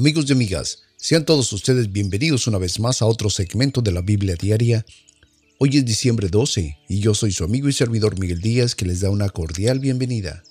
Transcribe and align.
Amigos 0.00 0.24
y 0.30 0.32
amigas, 0.32 0.78
sean 0.96 1.26
todos 1.26 1.52
ustedes 1.52 1.92
bienvenidos 1.92 2.46
una 2.46 2.56
vez 2.56 2.80
más 2.80 3.02
a 3.02 3.04
otro 3.04 3.28
segmento 3.28 3.82
de 3.82 3.92
la 3.92 4.00
Biblia 4.00 4.34
Diaria. 4.34 4.86
Hoy 5.58 5.76
es 5.76 5.84
diciembre 5.84 6.28
12 6.30 6.78
y 6.88 7.00
yo 7.00 7.12
soy 7.12 7.32
su 7.32 7.44
amigo 7.44 7.68
y 7.68 7.74
servidor 7.74 8.18
Miguel 8.18 8.40
Díaz 8.40 8.74
que 8.74 8.86
les 8.86 9.00
da 9.00 9.10
una 9.10 9.28
cordial 9.28 9.78
bienvenida. 9.78 10.42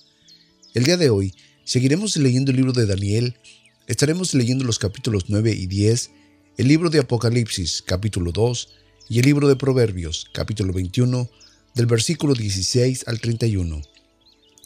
El 0.75 0.83
día 0.83 0.97
de 0.97 1.09
hoy 1.09 1.33
seguiremos 1.63 2.15
leyendo 2.17 2.51
el 2.51 2.57
libro 2.57 2.73
de 2.73 2.85
Daniel, 2.85 3.37
estaremos 3.87 4.35
leyendo 4.35 4.65
los 4.65 4.77
capítulos 4.77 5.25
9 5.29 5.51
y 5.51 5.65
10, 5.65 6.11
el 6.57 6.67
libro 6.67 6.91
de 6.91 6.99
Apocalipsis 6.99 7.81
capítulo 7.83 8.31
2 8.31 8.69
y 9.09 9.17
el 9.17 9.25
libro 9.25 9.47
de 9.47 9.55
Proverbios 9.55 10.27
capítulo 10.31 10.73
21 10.73 11.27
del 11.73 11.87
versículo 11.87 12.35
16 12.35 13.07
al 13.07 13.19
31. 13.19 13.81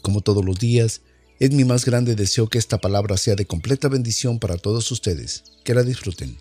Como 0.02 0.20
todos 0.20 0.44
los 0.44 0.58
días, 0.58 1.00
es 1.40 1.50
mi 1.50 1.64
más 1.64 1.84
grande 1.84 2.14
deseo 2.14 2.48
que 2.48 2.58
esta 2.58 2.78
palabra 2.78 3.16
sea 3.16 3.34
de 3.34 3.46
completa 3.46 3.88
bendición 3.88 4.38
para 4.38 4.56
todos 4.56 4.90
ustedes. 4.92 5.44
Que 5.64 5.74
la 5.74 5.82
disfruten. 5.82 6.38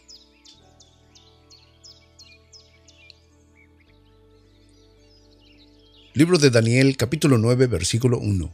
Libro 6.13 6.37
de 6.37 6.51
Daniel 6.51 6.95
capítulo 6.95 7.39
9 7.39 7.65
versículo 7.67 8.19
1. 8.19 8.53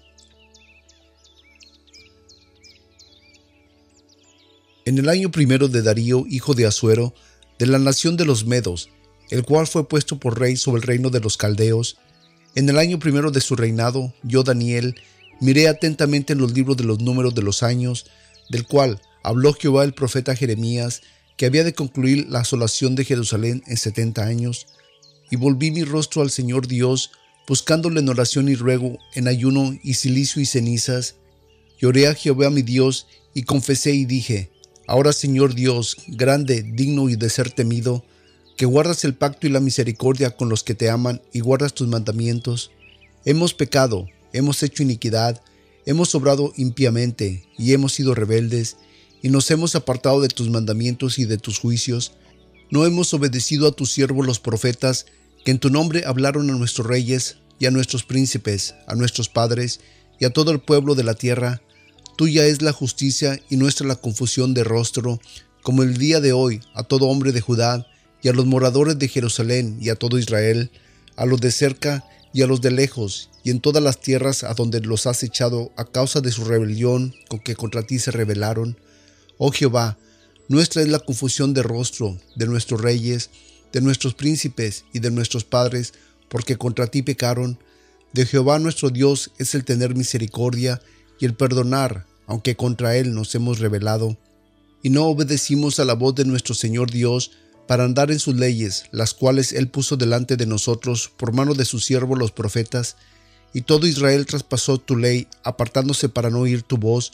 En 4.86 4.98
el 4.98 5.10
año 5.10 5.30
primero 5.30 5.68
de 5.68 5.82
Darío, 5.82 6.26
hijo 6.28 6.54
de 6.54 6.66
Asuero, 6.66 7.14
de 7.60 7.68
la 7.68 7.78
nación 7.78 8.16
de 8.16 8.26
los 8.26 8.46
Medos, 8.46 8.90
el 9.30 9.44
cual 9.44 9.68
fue 9.68 9.88
puesto 9.88 10.20
por 10.20 10.40
rey 10.40 10.56
sobre 10.56 10.82
el 10.82 10.88
reino 10.88 11.10
de 11.10 11.20
los 11.20 11.38
Caldeos, 11.38 11.98
en 12.56 12.70
el 12.70 12.78
año 12.80 12.98
primero 12.98 13.30
de 13.30 13.42
su 13.42 13.56
reinado, 13.56 14.14
yo 14.24 14.44
Daniel, 14.44 14.96
Miré 15.42 15.68
atentamente 15.68 16.34
en 16.34 16.40
los 16.40 16.54
libros 16.54 16.78
de 16.78 16.84
los 16.84 17.00
números 17.00 17.34
de 17.36 17.42
los 17.42 17.64
años, 17.64 18.06
del 18.50 18.66
cual 18.66 19.02
habló 19.24 19.54
Jehová 19.54 19.84
el 19.84 19.94
profeta 19.94 20.36
Jeremías, 20.36 21.02
que 21.38 21.46
había 21.46 21.64
de 21.64 21.74
concluir 21.74 22.28
la 22.30 22.40
asolación 22.40 22.96
de 22.96 23.06
Jerusalén 23.06 23.64
en 23.68 23.78
setenta 23.78 24.26
años, 24.26 24.68
y 25.32 25.36
volví 25.38 25.72
mi 25.72 25.84
rostro 25.84 26.22
al 26.22 26.32
Señor 26.32 26.68
Dios, 26.68 27.12
buscándole 27.48 28.02
en 28.02 28.10
oración 28.10 28.50
y 28.50 28.56
ruego, 28.56 28.98
en 29.14 29.28
ayuno 29.28 29.78
y 29.84 29.94
silicio 29.94 30.42
y 30.42 30.46
cenizas. 30.46 31.16
Lloré 31.80 32.08
a 32.08 32.16
Jehová 32.16 32.50
mi 32.50 32.62
Dios, 32.62 33.08
y 33.34 33.44
confesé 33.44 33.94
y 33.94 34.06
dije, 34.06 34.52
Ahora 34.88 35.14
Señor 35.14 35.54
Dios, 35.54 35.98
grande, 36.08 36.64
digno 36.64 37.10
y 37.10 37.16
de 37.16 37.30
ser 37.30 37.52
temido, 37.52 38.04
que 38.58 38.66
guardas 38.66 39.06
el 39.06 39.14
pacto 39.14 39.48
y 39.48 39.52
la 39.52 39.60
misericordia 39.60 40.32
con 40.36 40.50
los 40.50 40.64
que 40.64 40.74
te 40.74 40.90
aman 40.90 41.22
y 41.32 41.40
guardas 41.40 41.74
tus 41.74 41.88
mandamientos. 41.88 42.72
Hemos 43.24 43.54
pecado, 43.54 44.08
hemos 44.34 44.64
hecho 44.64 44.84
iniquidad, 44.84 45.42
hemos 45.86 46.14
obrado 46.16 46.54
impíamente 46.56 47.44
y 47.58 47.74
hemos 47.74 47.94
sido 47.94 48.16
rebeldes, 48.16 48.78
y 49.22 49.30
nos 49.30 49.52
hemos 49.52 49.76
apartado 49.76 50.22
de 50.22 50.30
tus 50.30 50.50
mandamientos 50.50 51.20
y 51.20 51.26
de 51.26 51.38
tus 51.38 51.60
juicios. 51.60 52.14
No 52.70 52.86
hemos 52.86 53.14
obedecido 53.14 53.68
a 53.68 53.72
tus 53.72 53.92
siervos 53.92 54.26
los 54.26 54.40
profetas, 54.40 55.08
que 55.44 55.52
en 55.52 55.60
tu 55.60 55.70
nombre 55.70 56.04
hablaron 56.06 56.50
a 56.50 56.54
nuestros 56.54 56.88
reyes 56.88 57.38
y 57.60 57.66
a 57.66 57.72
nuestros 57.72 58.04
príncipes, 58.04 58.76
a 58.88 58.96
nuestros 58.96 59.30
padres 59.30 59.82
y 60.20 60.26
a 60.26 60.30
todo 60.30 60.52
el 60.52 60.60
pueblo 60.60 60.96
de 60.96 61.04
la 61.04 61.16
tierra. 61.16 61.62
Tuya 62.18 62.46
es 62.46 62.62
la 62.62 62.72
justicia 62.72 63.40
y 63.50 63.58
nuestra 63.58 63.88
la 63.88 63.96
confusión 63.96 64.54
de 64.54 64.64
rostro, 64.64 65.20
como 65.62 65.84
el 65.84 65.98
día 65.98 66.20
de 66.20 66.34
hoy 66.34 66.62
a 66.74 66.84
todo 66.84 67.08
hombre 67.08 67.32
de 67.32 67.42
Judá 67.42 67.86
y 68.22 68.30
a 68.30 68.34
los 68.34 68.46
moradores 68.46 69.00
de 69.00 69.08
Jerusalén 69.08 69.78
y 69.82 69.90
a 69.90 69.96
todo 69.96 70.18
Israel, 70.18 70.72
a 71.16 71.26
los 71.26 71.42
de 71.42 71.52
cerca 71.52 72.06
y 72.34 72.42
a 72.42 72.48
los 72.48 72.62
de 72.62 72.72
lejos, 72.72 73.30
y 73.44 73.50
en 73.50 73.60
todas 73.60 73.84
las 73.84 74.00
tierras 74.00 74.44
a 74.44 74.54
donde 74.54 74.82
los 74.82 75.08
has 75.08 75.24
echado 75.24 75.72
a 75.76 75.86
causa 75.86 76.22
de 76.22 76.32
su 76.32 76.44
rebelión 76.46 77.16
con 77.28 77.40
que 77.40 77.56
contra 77.56 77.84
ti 77.84 78.00
se 78.00 78.12
rebelaron. 78.12 78.78
Oh 79.38 79.52
Jehová, 79.52 79.98
nuestra 80.48 80.82
es 80.82 80.88
la 80.88 81.00
confusión 81.00 81.54
de 81.54 81.64
rostro 81.64 82.18
de 82.36 82.48
nuestros 82.48 82.82
reyes, 82.82 83.30
de 83.72 83.82
nuestros 83.82 84.14
príncipes 84.14 84.86
y 84.94 85.00
de 85.00 85.12
nuestros 85.12 85.44
padres, 85.44 85.94
porque 86.28 86.58
contra 86.58 86.88
ti 86.88 87.02
pecaron. 87.02 87.60
De 88.14 88.26
Jehová 88.26 88.60
nuestro 88.60 88.90
Dios 88.90 89.32
es 89.38 89.54
el 89.56 89.64
tener 89.64 89.96
misericordia 89.96 90.82
y 91.20 91.26
el 91.26 91.36
perdonar, 91.36 92.06
aunque 92.28 92.56
contra 92.56 92.98
él 92.98 93.14
nos 93.14 93.34
hemos 93.36 93.60
rebelado. 93.60 94.18
Y 94.82 94.90
no 94.90 95.06
obedecimos 95.06 95.80
a 95.80 95.86
la 95.86 95.94
voz 95.94 96.16
de 96.16 96.26
nuestro 96.26 96.56
Señor 96.56 96.90
Dios, 96.90 97.32
para 97.70 97.84
andar 97.84 98.10
en 98.10 98.18
sus 98.18 98.36
leyes, 98.36 98.86
las 98.90 99.14
cuales 99.14 99.54
él 99.54 99.68
puso 99.68 99.96
delante 99.96 100.38
de 100.38 100.48
nosotros 100.48 101.12
por 101.16 101.34
mano 101.34 101.54
de 101.54 101.66
sus 101.66 101.86
siervos 101.86 102.18
los 102.18 102.32
profetas, 102.32 102.96
y 103.54 103.62
todo 103.62 103.86
Israel 103.86 104.26
traspasó 104.26 104.80
tu 104.80 104.96
ley, 104.96 105.28
apartándose 105.44 106.10
para 106.10 106.32
no 106.32 106.40
oír 106.40 106.64
tu 106.64 106.78
voz, 106.78 107.12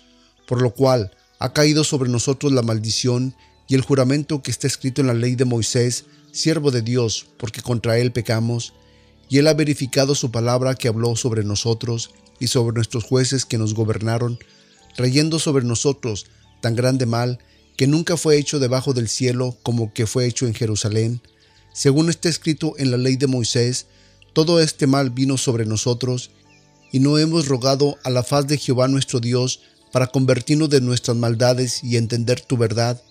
por 0.47 0.61
lo 0.61 0.73
cual 0.73 1.11
ha 1.39 1.51
caído 1.51 1.83
sobre 1.83 2.09
nosotros 2.09 2.53
la 2.53 2.61
maldición 2.61 3.35
y 3.67 3.75
el 3.75 3.81
juramento 3.81 4.41
que 4.41 4.49
está 4.49 4.65
escrito 4.65 5.01
en 5.01 5.07
la 5.07 5.13
ley 5.13 5.35
de 5.35 5.43
Moisés, 5.43 6.05
siervo 6.31 6.71
de 6.71 6.81
Dios, 6.81 7.25
porque 7.35 7.61
contra 7.61 7.97
él 7.97 8.13
pecamos, 8.13 8.71
y 9.27 9.39
él 9.39 9.47
ha 9.47 9.53
verificado 9.53 10.15
su 10.15 10.31
palabra 10.31 10.75
que 10.75 10.87
habló 10.87 11.17
sobre 11.17 11.43
nosotros 11.43 12.11
y 12.39 12.47
sobre 12.47 12.75
nuestros 12.75 13.03
jueces 13.03 13.43
que 13.43 13.57
nos 13.57 13.73
gobernaron, 13.73 14.39
trayendo 14.95 15.37
sobre 15.37 15.65
nosotros 15.65 16.27
tan 16.61 16.77
grande 16.77 17.05
mal 17.05 17.39
que 17.75 17.87
nunca 17.87 18.17
fue 18.17 18.37
hecho 18.37 18.59
debajo 18.59 18.93
del 18.93 19.09
cielo 19.09 19.57
como 19.63 19.93
que 19.93 20.07
fue 20.07 20.25
hecho 20.25 20.47
en 20.47 20.53
Jerusalén. 20.53 21.21
Según 21.73 22.09
está 22.09 22.29
escrito 22.29 22.73
en 22.77 22.91
la 22.91 22.97
ley 22.97 23.17
de 23.17 23.27
Moisés, 23.27 23.87
todo 24.33 24.59
este 24.59 24.87
mal 24.87 25.09
vino 25.09 25.37
sobre 25.37 25.65
nosotros, 25.65 26.31
y 26.91 26.99
no 26.99 27.17
hemos 27.17 27.47
rogado 27.47 27.97
a 28.03 28.09
la 28.09 28.23
faz 28.23 28.47
de 28.47 28.57
Jehová 28.57 28.87
nuestro 28.87 29.19
Dios 29.19 29.61
para 29.91 30.07
convertirnos 30.07 30.69
de 30.69 30.81
nuestras 30.81 31.17
maldades 31.17 31.83
y 31.83 31.97
entender 31.97 32.41
tu 32.41 32.57
verdad. 32.57 33.01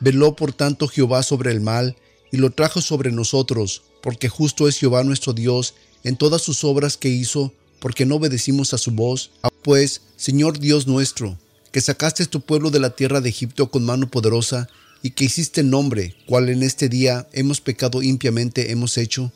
Veló 0.00 0.36
por 0.36 0.52
tanto 0.52 0.88
Jehová 0.88 1.22
sobre 1.22 1.50
el 1.50 1.60
mal, 1.60 1.96
y 2.32 2.36
lo 2.36 2.50
trajo 2.50 2.80
sobre 2.80 3.12
nosotros, 3.12 3.82
porque 4.02 4.28
justo 4.28 4.68
es 4.68 4.78
Jehová 4.78 5.04
nuestro 5.04 5.32
Dios 5.32 5.74
en 6.02 6.16
todas 6.16 6.42
sus 6.42 6.64
obras 6.64 6.96
que 6.96 7.08
hizo, 7.08 7.52
porque 7.78 8.04
no 8.04 8.16
obedecimos 8.16 8.74
a 8.74 8.78
su 8.78 8.90
voz. 8.90 9.30
Pues, 9.62 10.02
Señor 10.16 10.58
Dios 10.58 10.86
nuestro, 10.86 11.38
que 11.74 11.80
sacaste 11.80 12.24
tu 12.26 12.40
pueblo 12.40 12.70
de 12.70 12.78
la 12.78 12.90
tierra 12.90 13.20
de 13.20 13.30
Egipto 13.30 13.68
con 13.68 13.84
mano 13.84 14.08
poderosa, 14.08 14.68
y 15.02 15.10
que 15.10 15.24
hiciste 15.24 15.64
nombre, 15.64 16.14
cual 16.24 16.48
en 16.48 16.62
este 16.62 16.88
día 16.88 17.26
hemos 17.32 17.60
pecado 17.60 18.00
impiamente 18.00 18.70
hemos 18.70 18.96
hecho. 18.96 19.32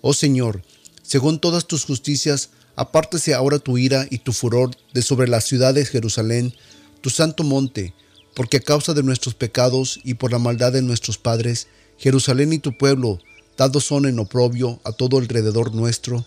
Oh 0.00 0.14
Señor, 0.14 0.62
según 1.02 1.38
todas 1.38 1.66
tus 1.66 1.84
justicias, 1.84 2.48
apártese 2.76 3.34
ahora 3.34 3.58
tu 3.58 3.76
ira 3.76 4.06
y 4.08 4.20
tu 4.20 4.32
furor 4.32 4.70
de 4.94 5.02
sobre 5.02 5.28
la 5.28 5.42
ciudad 5.42 5.74
de 5.74 5.84
Jerusalén, 5.84 6.54
tu 7.02 7.10
santo 7.10 7.44
monte, 7.44 7.92
porque 8.34 8.56
a 8.56 8.60
causa 8.60 8.94
de 8.94 9.02
nuestros 9.02 9.34
pecados 9.34 10.00
y 10.02 10.14
por 10.14 10.32
la 10.32 10.38
maldad 10.38 10.72
de 10.72 10.80
nuestros 10.80 11.18
padres, 11.18 11.68
Jerusalén 11.98 12.54
y 12.54 12.58
tu 12.58 12.74
pueblo 12.78 13.18
dados 13.58 13.84
son 13.84 14.06
en 14.06 14.18
oprobio 14.18 14.80
a 14.84 14.92
todo 14.92 15.18
alrededor 15.18 15.74
nuestro. 15.74 16.24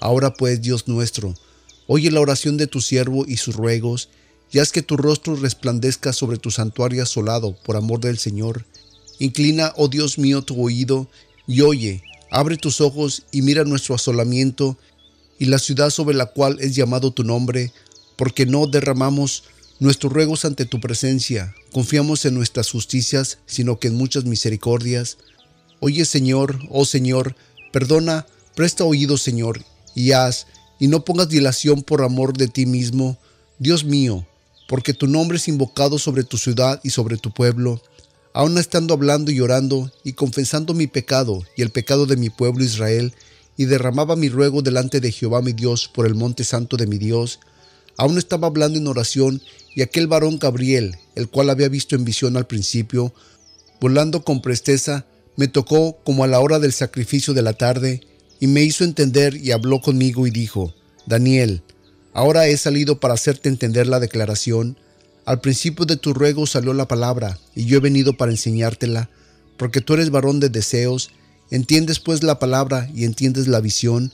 Ahora 0.00 0.34
pues, 0.34 0.60
Dios 0.60 0.86
nuestro, 0.86 1.34
oye 1.86 2.10
la 2.10 2.20
oración 2.20 2.58
de 2.58 2.66
tu 2.66 2.82
siervo 2.82 3.24
y 3.26 3.38
sus 3.38 3.56
ruegos, 3.56 4.10
y 4.50 4.58
haz 4.58 4.72
que 4.72 4.82
tu 4.82 4.96
rostro 4.96 5.36
resplandezca 5.36 6.12
sobre 6.12 6.38
tu 6.38 6.50
santuario 6.50 7.02
asolado 7.02 7.54
por 7.64 7.76
amor 7.76 8.00
del 8.00 8.18
Señor. 8.18 8.64
Inclina, 9.18 9.72
oh 9.76 9.88
Dios 9.88 10.18
mío, 10.18 10.42
tu 10.42 10.62
oído 10.62 11.08
y 11.46 11.62
oye, 11.62 12.02
abre 12.30 12.56
tus 12.56 12.80
ojos 12.80 13.24
y 13.32 13.42
mira 13.42 13.64
nuestro 13.64 13.94
asolamiento 13.94 14.76
y 15.38 15.46
la 15.46 15.58
ciudad 15.58 15.90
sobre 15.90 16.16
la 16.16 16.26
cual 16.26 16.58
es 16.60 16.74
llamado 16.74 17.10
tu 17.12 17.24
nombre, 17.24 17.72
porque 18.16 18.46
no 18.46 18.66
derramamos 18.66 19.44
nuestros 19.80 20.12
ruegos 20.12 20.44
ante 20.44 20.64
tu 20.64 20.80
presencia, 20.80 21.54
confiamos 21.72 22.24
en 22.24 22.34
nuestras 22.34 22.70
justicias, 22.70 23.38
sino 23.46 23.78
que 23.78 23.88
en 23.88 23.94
muchas 23.94 24.24
misericordias. 24.24 25.18
Oye 25.80 26.04
Señor, 26.04 26.58
oh 26.70 26.84
Señor, 26.84 27.36
perdona, 27.72 28.26
presta 28.56 28.84
oído 28.84 29.16
Señor, 29.16 29.62
y 29.94 30.12
haz, 30.12 30.46
y 30.80 30.88
no 30.88 31.04
pongas 31.04 31.28
dilación 31.28 31.82
por 31.82 32.02
amor 32.02 32.36
de 32.36 32.48
ti 32.48 32.66
mismo, 32.66 33.18
Dios 33.58 33.84
mío, 33.84 34.26
porque 34.68 34.92
tu 34.92 35.06
nombre 35.06 35.38
es 35.38 35.48
invocado 35.48 35.98
sobre 35.98 36.24
tu 36.24 36.36
ciudad 36.36 36.78
y 36.84 36.90
sobre 36.90 37.16
tu 37.16 37.32
pueblo, 37.32 37.82
aun 38.34 38.58
estando 38.58 38.92
hablando 38.92 39.30
y 39.30 39.36
llorando 39.36 39.90
y 40.04 40.12
confesando 40.12 40.74
mi 40.74 40.86
pecado 40.86 41.42
y 41.56 41.62
el 41.62 41.70
pecado 41.70 42.04
de 42.04 42.18
mi 42.18 42.28
pueblo 42.28 42.62
Israel, 42.62 43.14
y 43.56 43.64
derramaba 43.64 44.14
mi 44.14 44.28
ruego 44.28 44.60
delante 44.60 45.00
de 45.00 45.10
Jehová 45.10 45.40
mi 45.40 45.52
Dios 45.52 45.90
por 45.92 46.06
el 46.06 46.14
monte 46.14 46.44
santo 46.44 46.76
de 46.76 46.86
mi 46.86 46.98
Dios, 46.98 47.40
aún 47.96 48.18
estaba 48.18 48.46
hablando 48.46 48.78
en 48.78 48.86
oración, 48.86 49.42
y 49.74 49.80
aquel 49.80 50.06
varón 50.06 50.38
Gabriel, 50.38 50.96
el 51.14 51.28
cual 51.28 51.48
había 51.48 51.68
visto 51.68 51.96
en 51.96 52.04
visión 52.04 52.36
al 52.36 52.46
principio, 52.46 53.14
volando 53.80 54.22
con 54.22 54.42
presteza, 54.42 55.06
me 55.36 55.48
tocó 55.48 55.96
como 56.04 56.24
a 56.24 56.26
la 56.26 56.40
hora 56.40 56.58
del 56.58 56.74
sacrificio 56.74 57.32
de 57.32 57.42
la 57.42 57.54
tarde, 57.54 58.02
y 58.38 58.48
me 58.48 58.62
hizo 58.62 58.84
entender 58.84 59.34
y 59.34 59.50
habló 59.50 59.80
conmigo 59.80 60.26
y 60.26 60.30
dijo, 60.30 60.74
Daniel, 61.06 61.62
Ahora 62.18 62.48
he 62.48 62.56
salido 62.56 62.98
para 62.98 63.14
hacerte 63.14 63.48
entender 63.48 63.86
la 63.86 64.00
declaración. 64.00 64.76
Al 65.24 65.40
principio 65.40 65.86
de 65.86 65.96
tu 65.96 66.12
ruego 66.14 66.48
salió 66.48 66.74
la 66.74 66.88
palabra, 66.88 67.38
y 67.54 67.66
yo 67.66 67.76
he 67.76 67.80
venido 67.80 68.16
para 68.16 68.32
enseñártela, 68.32 69.08
porque 69.56 69.80
tú 69.80 69.94
eres 69.94 70.10
varón 70.10 70.40
de 70.40 70.48
deseos, 70.48 71.12
entiendes 71.52 72.00
pues 72.00 72.24
la 72.24 72.40
palabra 72.40 72.90
y 72.92 73.04
entiendes 73.04 73.46
la 73.46 73.60
visión. 73.60 74.12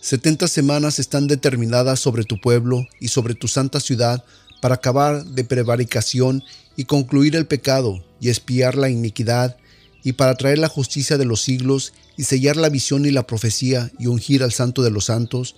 Setenta 0.00 0.48
semanas 0.48 0.98
están 0.98 1.26
determinadas 1.26 2.00
sobre 2.00 2.24
tu 2.24 2.40
pueblo 2.40 2.86
y 2.98 3.08
sobre 3.08 3.34
tu 3.34 3.46
santa 3.46 3.78
ciudad 3.78 4.24
para 4.62 4.76
acabar 4.76 5.22
de 5.22 5.44
prevaricación 5.44 6.42
y 6.76 6.84
concluir 6.84 7.36
el 7.36 7.46
pecado, 7.46 8.02
y 8.22 8.30
espiar 8.30 8.74
la 8.74 8.88
iniquidad, 8.88 9.58
y 10.02 10.14
para 10.14 10.34
traer 10.34 10.56
la 10.56 10.68
justicia 10.68 11.18
de 11.18 11.26
los 11.26 11.42
siglos, 11.42 11.92
y 12.16 12.24
sellar 12.24 12.56
la 12.56 12.70
visión 12.70 13.04
y 13.04 13.10
la 13.10 13.26
profecía, 13.26 13.92
y 13.98 14.06
ungir 14.06 14.42
al 14.42 14.52
santo 14.52 14.82
de 14.82 14.90
los 14.90 15.04
santos. 15.04 15.56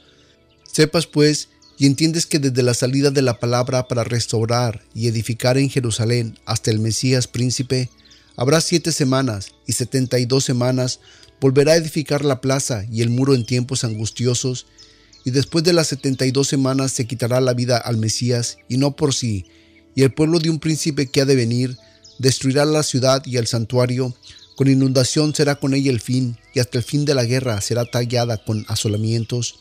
Sepas 0.64 1.06
pues, 1.06 1.48
y 1.78 1.86
entiendes 1.86 2.26
que 2.26 2.38
desde 2.38 2.62
la 2.62 2.74
salida 2.74 3.10
de 3.10 3.22
la 3.22 3.38
palabra 3.38 3.86
para 3.86 4.04
restaurar 4.04 4.82
y 4.94 5.08
edificar 5.08 5.58
en 5.58 5.68
Jerusalén 5.68 6.38
hasta 6.46 6.70
el 6.70 6.78
Mesías 6.78 7.26
príncipe, 7.26 7.90
habrá 8.36 8.60
siete 8.60 8.92
semanas 8.92 9.52
y 9.66 9.72
setenta 9.72 10.18
y 10.18 10.26
dos 10.26 10.44
semanas, 10.44 11.00
volverá 11.40 11.72
a 11.72 11.76
edificar 11.76 12.24
la 12.24 12.40
plaza 12.40 12.84
y 12.90 13.02
el 13.02 13.10
muro 13.10 13.34
en 13.34 13.44
tiempos 13.44 13.84
angustiosos, 13.84 14.66
y 15.24 15.32
después 15.32 15.64
de 15.64 15.72
las 15.72 15.88
setenta 15.88 16.24
y 16.24 16.30
dos 16.30 16.48
semanas 16.48 16.92
se 16.92 17.06
quitará 17.06 17.40
la 17.40 17.52
vida 17.52 17.76
al 17.76 17.96
Mesías, 17.96 18.58
y 18.68 18.78
no 18.78 18.96
por 18.96 19.12
sí, 19.12 19.46
y 19.94 20.02
el 20.02 20.12
pueblo 20.12 20.38
de 20.38 20.50
un 20.50 20.60
príncipe 20.60 21.08
que 21.08 21.20
ha 21.20 21.24
de 21.24 21.34
venir 21.34 21.76
destruirá 22.18 22.64
la 22.64 22.82
ciudad 22.82 23.22
y 23.26 23.36
el 23.36 23.46
santuario, 23.46 24.14
con 24.56 24.68
inundación 24.68 25.34
será 25.34 25.56
con 25.56 25.74
ella 25.74 25.90
el 25.90 26.00
fin, 26.00 26.38
y 26.54 26.60
hasta 26.60 26.78
el 26.78 26.84
fin 26.84 27.04
de 27.04 27.14
la 27.14 27.24
guerra 27.24 27.60
será 27.60 27.84
tallada 27.84 28.38
con 28.42 28.64
asolamientos. 28.68 29.58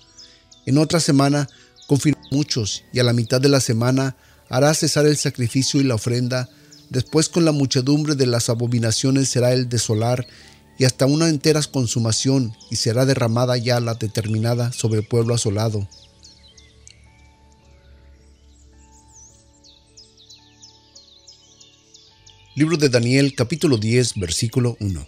En 0.66 0.78
otra 0.78 1.00
semana 1.00 1.50
confirmó 1.88 2.22
muchos, 2.32 2.84
y 2.92 3.00
a 3.00 3.04
la 3.04 3.14
mitad 3.14 3.42
de 3.42 3.50
la 3.50 3.60
semana 3.60 4.16
hará 4.50 4.74
cesar 4.74 5.06
el 5.06 5.18
sacrificio 5.18 5.80
y 5.80 5.84
la 5.84 5.96
ofrenda, 5.96 6.50
después 6.90 7.30
con 7.30 7.46
la 7.46 7.52
muchedumbre 7.52 8.16
de 8.16 8.28
las 8.28 8.50
abominaciones 8.50 9.30
será 9.30 9.54
el 9.54 9.70
desolar, 9.70 10.28
y 10.78 10.84
hasta 10.84 11.06
una 11.06 11.30
entera 11.30 11.62
consumación, 11.64 12.54
y 12.70 12.76
será 12.76 13.06
derramada 13.06 13.58
ya 13.58 13.80
la 13.80 13.96
determinada 13.96 14.72
sobre 14.74 15.00
el 15.00 15.08
pueblo 15.08 15.34
asolado. 15.34 15.88
Libro 22.56 22.78
de 22.78 22.88
Daniel 22.88 23.36
capítulo 23.36 23.78
10 23.78 24.14
versículo 24.16 24.78
1 24.80 25.06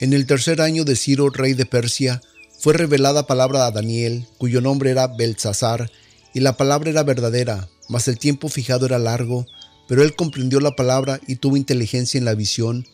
En 0.00 0.12
el 0.12 0.26
tercer 0.26 0.60
año 0.60 0.84
de 0.84 0.96
Ciro, 0.96 1.30
rey 1.30 1.54
de 1.54 1.64
Persia, 1.64 2.20
fue 2.62 2.74
revelada 2.74 3.26
palabra 3.26 3.66
a 3.66 3.72
Daniel, 3.72 4.24
cuyo 4.38 4.60
nombre 4.60 4.92
era 4.92 5.08
Belsasar, 5.08 5.90
y 6.32 6.38
la 6.38 6.56
palabra 6.56 6.90
era 6.90 7.02
verdadera, 7.02 7.68
mas 7.88 8.06
el 8.06 8.20
tiempo 8.20 8.48
fijado 8.48 8.86
era 8.86 9.00
largo, 9.00 9.46
pero 9.88 10.04
él 10.04 10.14
comprendió 10.14 10.60
la 10.60 10.76
palabra 10.76 11.20
y 11.26 11.34
tuvo 11.34 11.56
inteligencia 11.56 12.18
en 12.18 12.24
la 12.24 12.36
visión. 12.36 12.86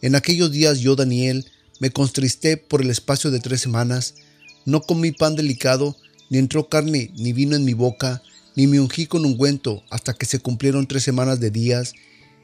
En 0.00 0.16
aquellos 0.16 0.50
días 0.50 0.80
yo, 0.80 0.96
Daniel, 0.96 1.46
me 1.78 1.92
constristé 1.92 2.56
por 2.56 2.82
el 2.82 2.90
espacio 2.90 3.30
de 3.30 3.38
tres 3.38 3.60
semanas, 3.60 4.16
no 4.64 4.80
comí 4.80 5.12
pan 5.12 5.36
delicado, 5.36 5.96
ni 6.28 6.38
entró 6.38 6.68
carne 6.68 7.12
ni 7.14 7.32
vino 7.32 7.54
en 7.54 7.64
mi 7.64 7.74
boca, 7.74 8.24
ni 8.56 8.66
me 8.66 8.80
ungí 8.80 9.06
con 9.06 9.24
ungüento 9.24 9.84
hasta 9.88 10.14
que 10.14 10.26
se 10.26 10.40
cumplieron 10.40 10.88
tres 10.88 11.04
semanas 11.04 11.38
de 11.38 11.52
días, 11.52 11.92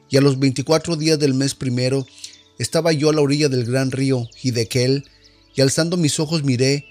y 0.09 0.15
a 0.15 0.21
los 0.21 0.39
veinticuatro 0.39 0.95
días 0.95 1.19
del 1.19 1.33
mes 1.33 1.55
primero 1.55 2.07
estaba 2.57 2.93
yo 2.93 3.09
a 3.09 3.13
la 3.13 3.19
orilla 3.19 3.49
del 3.49 3.65
gran 3.65 3.91
río 3.91 4.29
Hidekel, 4.41 5.03
y 5.59 5.61
alzando 5.61 5.97
mis 5.97 6.21
ojos 6.21 6.45
miré, 6.45 6.85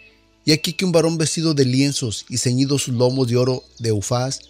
y 0.44 0.52
aquí 0.52 0.74
que 0.74 0.84
un 0.84 0.92
varón 0.92 1.16
vestido 1.16 1.54
de 1.54 1.64
lienzos 1.64 2.26
y 2.28 2.36
ceñidos 2.36 2.82
sus 2.82 2.94
lomos 2.94 3.26
de 3.26 3.38
oro 3.38 3.64
de 3.78 3.92
Ufaz, 3.92 4.40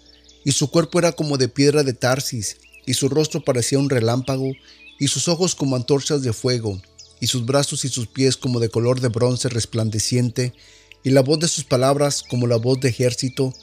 y 0.43 0.51
su 0.51 0.69
cuerpo 0.69 0.99
era 0.99 1.13
como 1.13 1.37
de 1.37 1.47
piedra 1.47 1.83
de 1.83 1.93
Tarsis, 1.93 2.57
y 2.85 2.95
su 2.95 3.07
rostro 3.07 3.45
parecía 3.45 3.79
un 3.79 3.89
relámpago, 3.89 4.51
y 4.99 5.07
sus 5.07 5.29
ojos 5.29 5.55
como 5.55 5.77
antorchas 5.77 6.21
de 6.21 6.33
fuego, 6.33 6.81
y 7.21 7.27
sus 7.27 7.45
brazos 7.45 7.85
y 7.85 7.87
sus 7.87 8.07
pies 8.07 8.35
como 8.35 8.59
de 8.59 8.67
color 8.67 8.99
de 8.99 9.07
bronce 9.07 9.47
resplandeciente, 9.47 10.53
y 11.01 11.11
la 11.11 11.21
voz 11.21 11.39
de 11.39 11.47
sus 11.47 11.63
palabras 11.63 12.21
como 12.21 12.45
la 12.45 12.57
voz 12.57 12.81
de 12.81 12.89
ejército, 12.89 13.53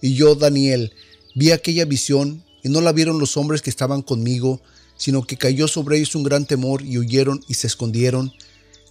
y 0.00 0.14
yo, 0.14 0.36
Daniel, 0.36 0.92
vi 1.34 1.50
aquella 1.50 1.84
visión, 1.84 2.44
y 2.62 2.68
no 2.68 2.80
la 2.80 2.92
vieron 2.92 3.18
los 3.18 3.36
hombres 3.36 3.60
que 3.60 3.70
estaban 3.70 4.02
conmigo, 4.02 4.60
sino 4.96 5.26
que 5.26 5.36
cayó 5.36 5.66
sobre 5.66 5.96
ellos 5.96 6.14
un 6.14 6.22
gran 6.22 6.46
temor, 6.46 6.82
y 6.82 6.96
huyeron 6.96 7.44
y 7.48 7.54
se 7.54 7.66
escondieron. 7.66 8.32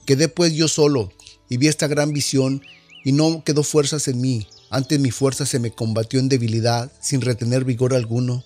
Quedé 0.06 0.28
pues 0.28 0.54
yo 0.54 0.68
solo, 0.68 1.12
y 1.50 1.58
vi 1.58 1.68
esta 1.68 1.88
gran 1.88 2.14
visión, 2.14 2.62
y 3.04 3.12
no 3.12 3.44
quedó 3.44 3.64
fuerzas 3.64 4.08
en 4.08 4.22
mí. 4.22 4.48
Antes 4.70 5.00
mi 5.00 5.12
fuerza 5.12 5.46
se 5.46 5.60
me 5.60 5.72
combatió 5.72 6.20
en 6.20 6.30
debilidad, 6.30 6.92
sin 7.02 7.22
retener 7.22 7.66
vigor 7.66 7.94
alguno. 7.94 8.44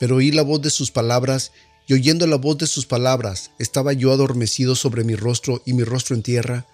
Pero 0.00 0.16
oí 0.16 0.32
la 0.32 0.42
voz 0.42 0.62
de 0.62 0.70
sus 0.70 0.90
palabras, 0.90 1.52
y 1.86 1.94
oyendo 1.94 2.26
la 2.26 2.36
voz 2.36 2.58
de 2.58 2.66
sus 2.66 2.86
palabras, 2.86 3.50
estaba 3.58 3.92
yo 3.92 4.12
adormecido 4.12 4.74
sobre 4.74 5.04
mi 5.04 5.14
rostro 5.16 5.62
y 5.64 5.72
mi 5.72 5.84
rostro 5.84 6.16
en 6.16 6.22
tierra. 6.22 6.66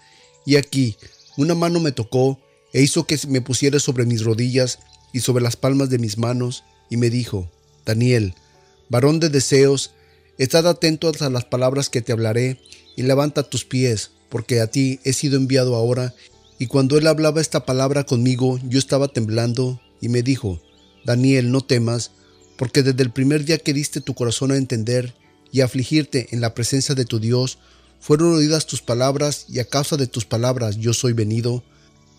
Y 0.45 0.55
aquí, 0.55 0.97
una 1.37 1.55
mano 1.55 1.79
me 1.79 1.91
tocó, 1.91 2.39
e 2.73 2.81
hizo 2.81 3.05
que 3.05 3.19
me 3.27 3.41
pusiera 3.41 3.79
sobre 3.79 4.05
mis 4.05 4.23
rodillas, 4.23 4.79
y 5.11 5.21
sobre 5.21 5.43
las 5.43 5.55
palmas 5.55 5.89
de 5.89 5.97
mis 5.97 6.17
manos, 6.17 6.63
y 6.89 6.97
me 6.97 7.09
dijo, 7.09 7.49
Daniel, 7.85 8.35
varón 8.89 9.19
de 9.19 9.29
deseos, 9.29 9.91
estad 10.37 10.67
atento 10.67 11.11
a 11.19 11.29
las 11.29 11.45
palabras 11.45 11.89
que 11.89 12.01
te 12.01 12.11
hablaré, 12.11 12.61
y 12.95 13.03
levanta 13.03 13.43
tus 13.43 13.65
pies, 13.65 14.11
porque 14.29 14.61
a 14.61 14.67
ti 14.67 14.99
he 15.03 15.13
sido 15.13 15.37
enviado 15.37 15.75
ahora. 15.75 16.13
Y 16.57 16.67
cuando 16.67 16.97
él 16.97 17.07
hablaba 17.07 17.41
esta 17.41 17.65
palabra 17.65 18.05
conmigo, 18.05 18.59
yo 18.63 18.79
estaba 18.79 19.07
temblando, 19.07 19.81
y 20.01 20.09
me 20.09 20.23
dijo, 20.23 20.61
Daniel, 21.05 21.51
no 21.51 21.61
temas, 21.61 22.11
porque 22.57 22.83
desde 22.83 23.03
el 23.03 23.11
primer 23.11 23.45
día 23.45 23.57
que 23.57 23.73
diste 23.73 24.01
tu 24.01 24.13
corazón 24.13 24.51
a 24.51 24.57
entender 24.57 25.13
y 25.51 25.61
afligirte 25.61 26.27
en 26.31 26.41
la 26.41 26.53
presencia 26.53 26.95
de 26.95 27.05
tu 27.05 27.19
Dios, 27.19 27.57
fueron 27.99 28.33
oídas 28.33 28.65
tus 28.65 28.81
palabras, 28.81 29.45
y 29.49 29.59
a 29.59 29.65
causa 29.65 29.97
de 29.97 30.07
tus 30.07 30.25
palabras 30.25 30.77
yo 30.77 30.93
soy 30.93 31.13
venido. 31.13 31.63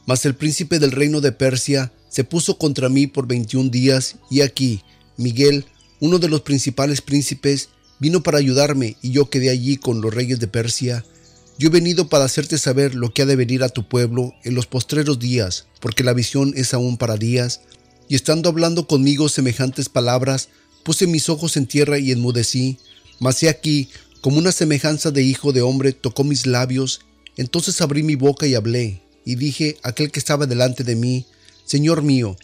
Mas 0.07 0.25
el 0.25 0.35
príncipe 0.35 0.79
del 0.79 0.93
reino 0.93 1.21
de 1.21 1.33
Persia 1.33 1.93
se 2.09 2.25
puso 2.25 2.59
contra 2.59 2.89
mí 2.89 3.07
por 3.07 3.27
veintiún 3.27 3.71
días, 3.71 4.17
y 4.31 4.41
aquí, 4.41 4.83
Miguel, 5.17 5.67
uno 6.01 6.19
de 6.19 6.29
los 6.29 6.41
principales 6.41 7.03
príncipes, 7.03 7.69
vino 7.99 8.23
para 8.23 8.39
ayudarme, 8.39 8.97
y 9.03 9.11
yo 9.11 9.29
quedé 9.29 9.51
allí 9.51 9.77
con 9.77 10.01
los 10.01 10.13
reyes 10.13 10.41
de 10.41 10.49
Persia. 10.49 11.05
Yo 11.59 11.69
he 11.69 11.71
venido 11.71 12.09
para 12.09 12.25
hacerte 12.25 12.59
saber 12.59 12.95
lo 12.95 13.13
que 13.13 13.23
ha 13.23 13.27
de 13.27 13.37
venir 13.37 13.63
a 13.63 13.69
tu 13.69 13.87
pueblo 13.87 14.35
en 14.45 14.55
los 14.55 14.67
postreros 14.67 15.19
días, 15.19 15.67
porque 15.81 16.05
la 16.05 16.15
visión 16.15 16.53
es 16.57 16.73
aún 16.75 16.97
para 16.97 17.17
días. 17.17 17.61
Y 18.09 18.15
estando 18.15 18.49
hablando 18.49 18.87
conmigo 18.87 19.29
semejantes 19.29 19.89
palabras, 19.89 20.49
puse 20.85 21.07
mis 21.07 21.29
ojos 21.29 21.57
en 21.57 21.67
tierra 21.67 21.99
y 21.99 22.13
enmudecí. 22.13 22.79
Mas 23.19 23.43
he 23.43 23.49
aquí, 23.49 23.89
como 24.21 24.39
una 24.39 24.53
semejanza 24.53 25.11
de 25.11 25.23
hijo 25.23 25.53
de 25.53 25.63
hombre 25.63 25.93
tocó 25.93 26.25
mis 26.25 26.47
labios. 26.47 27.01
Entonces 27.37 27.81
abrí 27.81 28.03
mi 28.03 28.17
boca 28.17 28.47
y 28.47 28.55
hablé, 28.55 29.03
y 29.25 29.37
dije 29.37 29.79
a 29.83 29.91
aquel 29.91 30.11
que 30.11 30.19
estaba 30.19 30.47
delante 30.47 30.85
de 30.85 30.97
mí, 30.97 31.27
Señor 31.65 32.03
mío, 32.03 32.37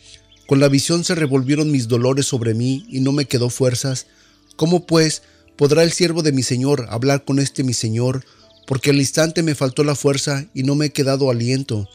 con 0.47 0.61
la 0.61 0.69
visión 0.69 1.03
se 1.03 1.17
revolvieron 1.17 1.73
mis 1.73 1.89
dolores 1.89 2.27
sobre 2.27 2.55
mí 2.55 2.87
y 2.89 3.01
no 3.01 3.11
me 3.11 3.25
quedó 3.25 3.51
fuerzas. 3.51 4.07
¿Cómo 4.55 4.87
pues 4.87 5.23
podrá 5.57 5.83
el 5.83 5.93
siervo 5.93 6.23
de 6.23 6.31
mi 6.33 6.45
Señor 6.45 6.87
hablar 6.89 7.25
con 7.25 7.41
este 7.41 7.65
mi 7.65 7.75
Señor? 7.75 8.25
Porque 8.67 8.91
al 8.91 8.97
instante 8.97 9.43
me 9.43 9.55
faltó 9.55 9.85
la 9.85 9.95
fuerza 9.95 10.47
y 10.55 10.63
no 10.63 10.75
me 10.75 10.87
he 10.87 10.91
quedado 10.91 11.31
aliento. 11.31 11.89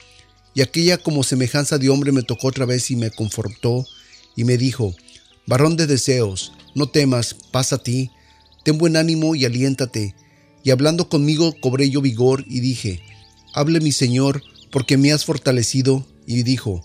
Y 0.53 0.61
aquella 0.61 0.97
como 0.97 1.23
semejanza 1.23 1.77
de 1.77 1.89
hombre 1.89 2.11
me 2.11 2.23
tocó 2.23 2.47
otra 2.47 2.65
vez 2.65 2.91
y 2.91 2.95
me 2.95 3.11
confortó 3.11 3.85
y 4.35 4.43
me 4.43 4.57
dijo, 4.57 4.95
Varón 5.47 5.75
de 5.75 5.87
deseos, 5.87 6.53
no 6.75 6.89
temas, 6.89 7.35
pasa 7.51 7.75
a 7.75 7.83
ti, 7.83 8.11
ten 8.63 8.77
buen 8.77 8.95
ánimo 8.95 9.35
y 9.35 9.45
aliéntate. 9.45 10.15
Y 10.63 10.71
hablando 10.71 11.09
conmigo 11.09 11.55
cobré 11.61 11.89
yo 11.89 12.01
vigor 12.01 12.45
y 12.47 12.59
dije, 12.59 13.01
Hable 13.53 13.79
mi 13.81 13.91
Señor, 13.91 14.43
porque 14.71 14.97
me 14.97 15.11
has 15.11 15.25
fortalecido. 15.25 16.05
Y 16.25 16.43
dijo, 16.43 16.83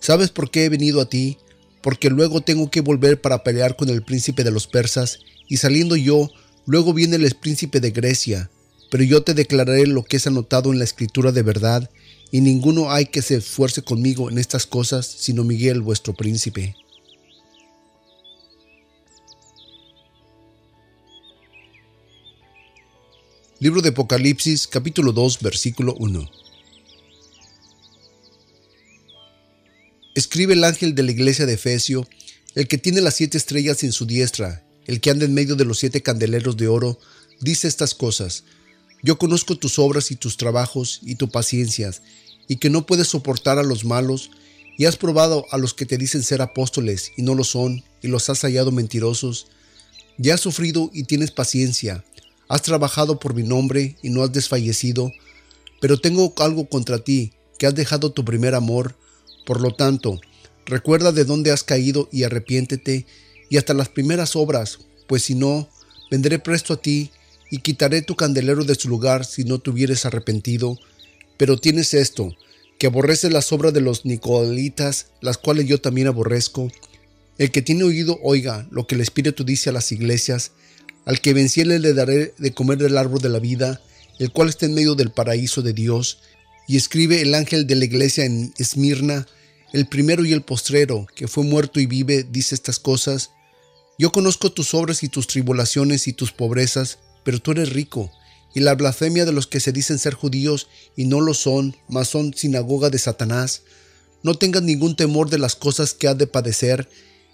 ¿Sabes 0.00 0.30
por 0.30 0.50
qué 0.50 0.64
he 0.64 0.68
venido 0.68 1.00
a 1.00 1.08
ti? 1.08 1.38
Porque 1.82 2.10
luego 2.10 2.40
tengo 2.40 2.70
que 2.70 2.80
volver 2.80 3.20
para 3.20 3.42
pelear 3.42 3.76
con 3.76 3.88
el 3.88 4.02
príncipe 4.02 4.44
de 4.44 4.50
los 4.50 4.66
persas, 4.66 5.20
y 5.48 5.58
saliendo 5.58 5.96
yo, 5.96 6.30
luego 6.64 6.92
viene 6.92 7.16
el 7.16 7.34
príncipe 7.34 7.80
de 7.80 7.90
Grecia. 7.90 8.50
Pero 8.96 9.04
yo 9.04 9.22
te 9.22 9.34
declararé 9.34 9.86
lo 9.86 10.04
que 10.04 10.16
es 10.16 10.26
anotado 10.26 10.72
en 10.72 10.78
la 10.78 10.84
escritura 10.86 11.30
de 11.30 11.42
verdad, 11.42 11.90
y 12.30 12.40
ninguno 12.40 12.90
hay 12.90 13.04
que 13.04 13.20
se 13.20 13.34
esfuerce 13.36 13.82
conmigo 13.82 14.30
en 14.30 14.38
estas 14.38 14.64
cosas, 14.64 15.04
sino 15.06 15.44
Miguel 15.44 15.82
vuestro 15.82 16.14
príncipe. 16.14 16.74
Libro 23.58 23.82
de 23.82 23.90
Apocalipsis 23.90 24.66
capítulo 24.66 25.12
2 25.12 25.40
versículo 25.42 25.94
1 25.98 26.30
Escribe 30.14 30.54
el 30.54 30.64
ángel 30.64 30.94
de 30.94 31.02
la 31.02 31.10
iglesia 31.10 31.44
de 31.44 31.52
Efesio, 31.52 32.08
el 32.54 32.66
que 32.66 32.78
tiene 32.78 33.02
las 33.02 33.16
siete 33.16 33.36
estrellas 33.36 33.84
en 33.84 33.92
su 33.92 34.06
diestra, 34.06 34.64
el 34.86 35.02
que 35.02 35.10
anda 35.10 35.26
en 35.26 35.34
medio 35.34 35.54
de 35.54 35.66
los 35.66 35.80
siete 35.80 36.02
candeleros 36.02 36.56
de 36.56 36.68
oro, 36.68 36.98
dice 37.42 37.68
estas 37.68 37.94
cosas. 37.94 38.44
Yo 39.02 39.18
conozco 39.18 39.56
tus 39.56 39.78
obras 39.78 40.10
y 40.10 40.16
tus 40.16 40.36
trabajos 40.36 41.00
y 41.02 41.16
tu 41.16 41.28
paciencia, 41.28 41.92
y 42.48 42.56
que 42.56 42.70
no 42.70 42.86
puedes 42.86 43.08
soportar 43.08 43.58
a 43.58 43.62
los 43.62 43.84
malos, 43.84 44.30
y 44.78 44.84
has 44.84 44.96
probado 44.96 45.46
a 45.50 45.58
los 45.58 45.74
que 45.74 45.86
te 45.86 45.96
dicen 45.98 46.22
ser 46.22 46.42
apóstoles 46.42 47.12
y 47.16 47.22
no 47.22 47.34
lo 47.34 47.44
son, 47.44 47.82
y 48.02 48.08
los 48.08 48.28
has 48.28 48.40
hallado 48.42 48.72
mentirosos. 48.72 49.46
Ya 50.18 50.34
has 50.34 50.40
sufrido 50.40 50.90
y 50.92 51.04
tienes 51.04 51.30
paciencia, 51.30 52.04
has 52.48 52.62
trabajado 52.62 53.18
por 53.18 53.34
mi 53.34 53.42
nombre 53.42 53.96
y 54.02 54.10
no 54.10 54.22
has 54.22 54.32
desfallecido, 54.32 55.12
pero 55.80 55.98
tengo 55.98 56.32
algo 56.38 56.68
contra 56.68 56.98
ti, 56.98 57.32
que 57.58 57.66
has 57.66 57.74
dejado 57.74 58.12
tu 58.12 58.24
primer 58.24 58.54
amor, 58.54 58.96
por 59.46 59.60
lo 59.60 59.74
tanto, 59.74 60.20
recuerda 60.64 61.12
de 61.12 61.24
dónde 61.24 61.52
has 61.52 61.64
caído 61.64 62.08
y 62.12 62.24
arrepiéntete, 62.24 63.06
y 63.48 63.56
hasta 63.56 63.74
las 63.74 63.88
primeras 63.88 64.36
obras, 64.36 64.80
pues 65.06 65.22
si 65.22 65.34
no, 65.34 65.68
vendré 66.10 66.38
presto 66.38 66.74
a 66.74 66.82
ti 66.82 67.10
y 67.50 67.58
quitaré 67.58 68.02
tu 68.02 68.16
candelero 68.16 68.64
de 68.64 68.74
su 68.74 68.88
lugar 68.88 69.24
si 69.24 69.44
no 69.44 69.58
te 69.58 69.70
hubieres 69.70 70.04
arrepentido. 70.04 70.78
Pero 71.36 71.58
tienes 71.58 71.94
esto, 71.94 72.34
que 72.78 72.86
aborreces 72.86 73.32
las 73.32 73.52
obras 73.52 73.72
de 73.72 73.80
los 73.80 74.04
nicolitas, 74.04 75.08
las 75.20 75.38
cuales 75.38 75.66
yo 75.66 75.80
también 75.80 76.08
aborrezco. 76.08 76.70
El 77.38 77.50
que 77.50 77.62
tiene 77.62 77.84
oído, 77.84 78.18
oiga 78.22 78.66
lo 78.70 78.86
que 78.86 78.94
el 78.94 79.00
Espíritu 79.00 79.44
dice 79.44 79.70
a 79.70 79.72
las 79.72 79.92
iglesias. 79.92 80.52
Al 81.04 81.20
que 81.20 81.34
venciere 81.34 81.78
le 81.78 81.94
daré 81.94 82.34
de 82.38 82.52
comer 82.52 82.78
del 82.78 82.98
árbol 82.98 83.20
de 83.20 83.28
la 83.28 83.38
vida, 83.38 83.80
el 84.18 84.32
cual 84.32 84.48
está 84.48 84.66
en 84.66 84.74
medio 84.74 84.94
del 84.94 85.10
paraíso 85.10 85.62
de 85.62 85.72
Dios. 85.72 86.18
Y 86.66 86.76
escribe 86.76 87.20
el 87.20 87.34
ángel 87.34 87.66
de 87.66 87.76
la 87.76 87.84
iglesia 87.84 88.24
en 88.24 88.52
Esmirna, 88.58 89.26
el 89.72 89.86
primero 89.86 90.24
y 90.24 90.32
el 90.32 90.42
postrero, 90.42 91.06
que 91.14 91.28
fue 91.28 91.44
muerto 91.44 91.80
y 91.80 91.86
vive, 91.86 92.26
dice 92.28 92.54
estas 92.54 92.78
cosas. 92.78 93.30
Yo 93.98 94.10
conozco 94.12 94.50
tus 94.50 94.74
obras 94.74 95.02
y 95.02 95.08
tus 95.08 95.26
tribulaciones 95.26 96.08
y 96.08 96.12
tus 96.12 96.32
pobrezas, 96.32 96.98
pero 97.26 97.40
tú 97.40 97.50
eres 97.50 97.72
rico 97.72 98.12
y 98.54 98.60
la 98.60 98.76
blasfemia 98.76 99.24
de 99.24 99.32
los 99.32 99.48
que 99.48 99.58
se 99.58 99.72
dicen 99.72 99.98
ser 99.98 100.14
judíos 100.14 100.68
y 100.94 101.06
no 101.06 101.20
lo 101.20 101.34
son, 101.34 101.76
mas 101.88 102.06
son 102.06 102.32
sinagoga 102.32 102.88
de 102.88 102.98
Satanás. 102.98 103.62
No 104.22 104.36
tengas 104.36 104.62
ningún 104.62 104.94
temor 104.94 105.28
de 105.28 105.38
las 105.38 105.56
cosas 105.56 105.92
que 105.92 106.06
has 106.06 106.16
de 106.16 106.28
padecer. 106.28 106.88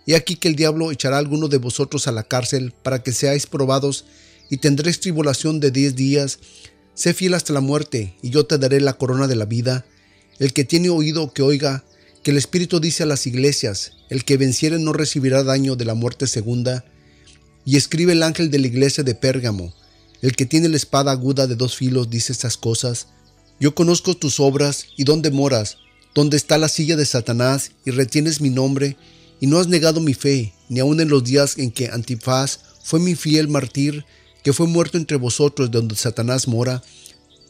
He 0.06 0.16
aquí 0.16 0.36
que 0.36 0.48
el 0.48 0.56
diablo 0.56 0.90
echará 0.90 1.16
a 1.16 1.18
alguno 1.18 1.48
de 1.48 1.58
vosotros 1.58 2.08
a 2.08 2.12
la 2.12 2.22
cárcel 2.22 2.72
para 2.82 3.02
que 3.02 3.12
seáis 3.12 3.46
probados 3.46 4.06
y 4.48 4.56
tendréis 4.56 4.98
tribulación 4.98 5.60
de 5.60 5.70
diez 5.70 5.94
días. 5.94 6.38
Sé 6.94 7.12
fiel 7.12 7.34
hasta 7.34 7.52
la 7.52 7.60
muerte 7.60 8.16
y 8.22 8.30
yo 8.30 8.46
te 8.46 8.56
daré 8.56 8.80
la 8.80 8.94
corona 8.94 9.28
de 9.28 9.36
la 9.36 9.44
vida. 9.44 9.84
El 10.38 10.54
que 10.54 10.64
tiene 10.64 10.88
oído 10.88 11.34
que 11.34 11.42
oiga, 11.42 11.84
que 12.22 12.30
el 12.30 12.38
Espíritu 12.38 12.80
dice 12.80 13.02
a 13.02 13.06
las 13.06 13.26
iglesias, 13.26 13.92
el 14.08 14.24
que 14.24 14.38
venciere 14.38 14.78
no 14.78 14.94
recibirá 14.94 15.44
daño 15.44 15.76
de 15.76 15.84
la 15.84 15.94
muerte 15.94 16.26
segunda. 16.26 16.84
Y 17.64 17.76
escribe 17.76 18.12
el 18.12 18.24
ángel 18.24 18.50
de 18.50 18.58
la 18.58 18.66
iglesia 18.66 19.04
de 19.04 19.14
Pérgamo, 19.14 19.72
el 20.22 20.34
que 20.36 20.46
tiene 20.46 20.68
la 20.68 20.76
espada 20.76 21.12
aguda 21.12 21.46
de 21.46 21.56
dos 21.56 21.76
filos 21.76 22.08
dice 22.08 22.32
estas 22.32 22.56
cosas. 22.56 23.08
Yo 23.60 23.74
conozco 23.74 24.16
tus 24.16 24.40
obras 24.40 24.86
y 24.96 25.04
dónde 25.04 25.30
moras, 25.30 25.78
dónde 26.14 26.36
está 26.36 26.58
la 26.58 26.68
silla 26.68 26.96
de 26.96 27.04
Satanás 27.04 27.72
y 27.84 27.90
retienes 27.90 28.40
mi 28.40 28.48
nombre 28.48 28.96
y 29.40 29.48
no 29.48 29.58
has 29.58 29.66
negado 29.66 30.00
mi 30.00 30.14
fe, 30.14 30.54
ni 30.68 30.80
aun 30.80 31.00
en 31.00 31.08
los 31.08 31.24
días 31.24 31.58
en 31.58 31.72
que 31.72 31.88
Antifaz 31.88 32.60
fue 32.82 33.00
mi 33.00 33.16
fiel 33.16 33.48
martir, 33.48 34.04
que 34.44 34.52
fue 34.52 34.66
muerto 34.66 34.96
entre 34.96 35.16
vosotros 35.16 35.70
donde 35.70 35.96
Satanás 35.96 36.46
mora. 36.46 36.82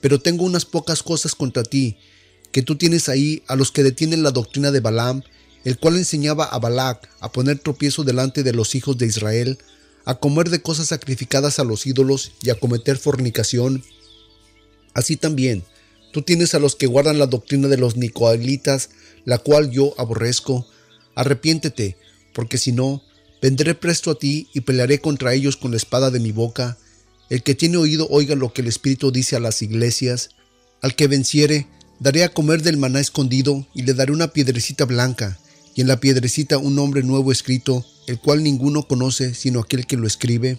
Pero 0.00 0.18
tengo 0.18 0.44
unas 0.44 0.64
pocas 0.64 1.02
cosas 1.02 1.34
contra 1.34 1.62
ti, 1.62 1.98
que 2.52 2.62
tú 2.62 2.76
tienes 2.76 3.08
ahí 3.08 3.42
a 3.48 3.56
los 3.56 3.70
que 3.70 3.82
detienen 3.82 4.22
la 4.22 4.30
doctrina 4.30 4.70
de 4.70 4.80
Balaam, 4.80 5.22
el 5.64 5.78
cual 5.78 5.96
enseñaba 5.96 6.44
a 6.44 6.58
Balac 6.58 7.08
a 7.20 7.30
poner 7.30 7.58
tropiezo 7.58 8.04
delante 8.04 8.42
de 8.42 8.52
los 8.52 8.74
hijos 8.74 8.98
de 8.98 9.06
Israel, 9.06 9.58
a 10.04 10.16
comer 10.16 10.50
de 10.50 10.62
cosas 10.62 10.88
sacrificadas 10.88 11.58
a 11.58 11.64
los 11.64 11.86
ídolos 11.86 12.32
y 12.42 12.50
a 12.50 12.54
cometer 12.54 12.98
fornicación. 12.98 13.84
Así 14.94 15.16
también, 15.16 15.64
tú 16.12 16.22
tienes 16.22 16.54
a 16.54 16.58
los 16.58 16.76
que 16.76 16.86
guardan 16.86 17.18
la 17.18 17.26
doctrina 17.26 17.68
de 17.68 17.78
los 17.78 17.96
nicoelitas, 17.96 18.90
la 19.24 19.38
cual 19.38 19.70
yo 19.70 19.94
aborrezco. 19.98 20.66
Arrepiéntete, 21.14 21.96
porque 22.32 22.58
si 22.58 22.72
no, 22.72 23.02
vendré 23.40 23.74
presto 23.74 24.10
a 24.10 24.18
ti 24.18 24.48
y 24.52 24.62
pelearé 24.62 25.00
contra 25.00 25.34
ellos 25.34 25.56
con 25.56 25.70
la 25.70 25.76
espada 25.76 26.10
de 26.10 26.20
mi 26.20 26.32
boca. 26.32 26.78
El 27.30 27.42
que 27.42 27.54
tiene 27.54 27.76
oído 27.76 28.08
oiga 28.10 28.34
lo 28.34 28.52
que 28.52 28.62
el 28.62 28.68
Espíritu 28.68 29.10
dice 29.10 29.36
a 29.36 29.40
las 29.40 29.62
iglesias. 29.62 30.30
Al 30.80 30.96
que 30.96 31.06
venciere, 31.06 31.66
daré 32.00 32.24
a 32.24 32.28
comer 32.28 32.62
del 32.62 32.76
maná 32.76 33.00
escondido 33.00 33.66
y 33.74 33.82
le 33.82 33.94
daré 33.94 34.12
una 34.12 34.32
piedrecita 34.32 34.84
blanca, 34.84 35.38
y 35.74 35.80
en 35.80 35.88
la 35.88 36.00
piedrecita 36.00 36.58
un 36.58 36.74
nombre 36.74 37.02
nuevo 37.02 37.32
escrito, 37.32 37.84
el 38.06 38.18
cual 38.18 38.42
ninguno 38.42 38.86
conoce 38.86 39.34
sino 39.34 39.60
aquel 39.60 39.86
que 39.86 39.96
lo 39.96 40.06
escribe. 40.06 40.58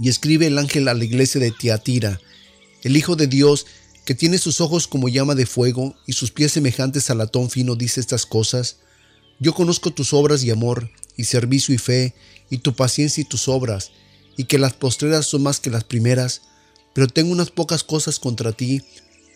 Y 0.00 0.08
escribe 0.08 0.46
el 0.46 0.58
ángel 0.58 0.88
a 0.88 0.94
la 0.94 1.04
iglesia 1.04 1.40
de 1.40 1.50
Tiatira, 1.50 2.20
el 2.82 2.96
Hijo 2.96 3.16
de 3.16 3.26
Dios, 3.26 3.66
que 4.04 4.14
tiene 4.14 4.38
sus 4.38 4.60
ojos 4.60 4.86
como 4.86 5.08
llama 5.08 5.34
de 5.34 5.46
fuego 5.46 5.96
y 6.06 6.12
sus 6.12 6.30
pies 6.30 6.52
semejantes 6.52 7.10
a 7.10 7.14
latón 7.14 7.50
fino, 7.50 7.74
dice 7.74 8.00
estas 8.00 8.26
cosas. 8.26 8.76
Yo 9.40 9.54
conozco 9.54 9.92
tus 9.92 10.12
obras 10.12 10.44
y 10.44 10.50
amor, 10.50 10.90
y 11.16 11.24
servicio 11.24 11.74
y 11.74 11.78
fe, 11.78 12.14
y 12.50 12.58
tu 12.58 12.76
paciencia 12.76 13.22
y 13.22 13.24
tus 13.24 13.48
obras, 13.48 13.90
y 14.36 14.44
que 14.44 14.58
las 14.58 14.74
postreras 14.74 15.26
son 15.26 15.42
más 15.42 15.60
que 15.60 15.70
las 15.70 15.84
primeras, 15.84 16.42
pero 16.94 17.08
tengo 17.08 17.32
unas 17.32 17.50
pocas 17.50 17.82
cosas 17.82 18.18
contra 18.18 18.52
ti. 18.52 18.82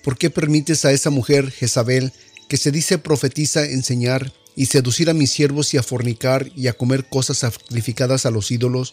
¿Por 0.05 0.17
qué 0.17 0.31
permites 0.31 0.85
a 0.85 0.93
esa 0.93 1.11
mujer, 1.11 1.51
Jezabel, 1.51 2.13
que 2.49 2.57
se 2.57 2.71
dice 2.71 2.99
profetiza, 2.99 3.65
enseñar 3.65 4.33
y 4.61 4.67
seducir 4.67 5.09
a 5.09 5.15
mis 5.15 5.31
siervos 5.31 5.73
y 5.73 5.79
a 5.79 5.83
fornicar 5.83 6.53
y 6.55 6.67
a 6.67 6.75
comer 6.75 7.09
cosas 7.09 7.39
sacrificadas 7.39 8.27
a 8.27 8.31
los 8.31 8.51
ídolos, 8.51 8.93